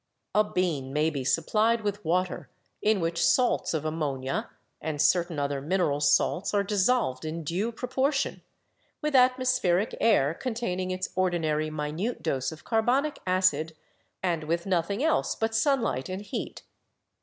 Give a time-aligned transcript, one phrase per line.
[0.33, 2.49] "A bean may be supplied with water
[2.81, 4.49] in which salts of ammonia
[4.81, 8.41] and certain other mineral salts are dissolved in due proportion,
[9.03, 13.75] with atmospheric air containing its ordi nary minute dose of carbonic acid
[14.23, 16.63] and with nothing else but sunlight and heat.